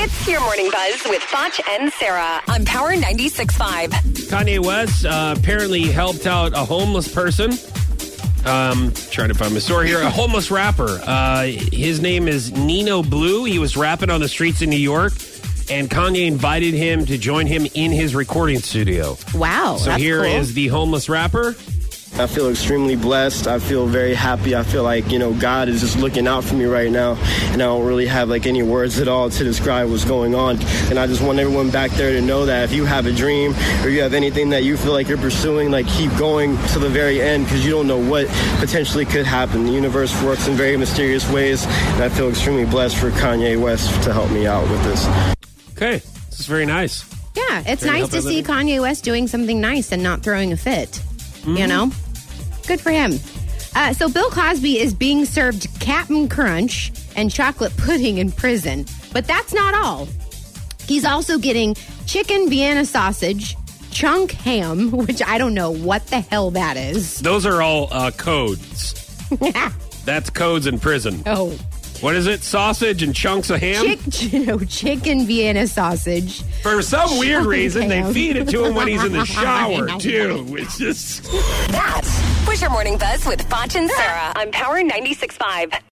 [0.00, 3.88] It's your morning buzz with Foch and Sarah on Power 96.5.
[4.28, 7.50] Kanye West uh, apparently helped out a homeless person.
[8.46, 10.00] Um, trying to find my story here.
[10.00, 11.00] A homeless rapper.
[11.02, 13.42] Uh, his name is Nino Blue.
[13.42, 15.14] He was rapping on the streets in New York,
[15.68, 19.16] and Kanye invited him to join him in his recording studio.
[19.34, 19.78] Wow.
[19.78, 20.54] So that's here is cool.
[20.54, 21.56] the homeless rapper.
[22.20, 23.46] I feel extremely blessed.
[23.46, 24.56] I feel very happy.
[24.56, 27.12] I feel like, you know, God is just looking out for me right now.
[27.52, 30.60] And I don't really have like any words at all to describe what's going on.
[30.90, 33.54] And I just want everyone back there to know that if you have a dream
[33.84, 36.88] or you have anything that you feel like you're pursuing, like keep going to the
[36.88, 38.26] very end because you don't know what
[38.58, 39.64] potentially could happen.
[39.66, 41.66] The universe works in very mysterious ways.
[41.66, 45.06] And I feel extremely blessed for Kanye West to help me out with this.
[45.76, 45.98] Okay,
[46.30, 47.04] this is very nice.
[47.36, 48.72] Yeah, it's Trying to nice to see everybody.
[48.72, 51.00] Kanye West doing something nice and not throwing a fit.
[51.46, 51.68] You Mm-hmm.
[51.68, 51.92] know?
[52.68, 53.14] Good for him.
[53.74, 58.84] Uh, so, Bill Cosby is being served Captain Crunch and chocolate pudding in prison.
[59.12, 60.06] But that's not all.
[60.86, 61.74] He's also getting
[62.06, 63.56] chicken Vienna sausage,
[63.90, 67.20] chunk ham, which I don't know what the hell that is.
[67.20, 68.94] Those are all uh, codes.
[70.04, 71.22] That's codes in prison.
[71.26, 71.50] oh,
[72.00, 72.42] What is it?
[72.42, 73.84] Sausage and chunks of ham?
[74.10, 76.42] chick, no, chicken Vienna sausage.
[76.62, 80.46] For some weird reason, they feed it to him when he's in the shower, too.
[80.58, 81.24] It's just.
[81.70, 82.00] That
[82.48, 85.82] was your morning buzz with Foch and Sarah on Power 96.5.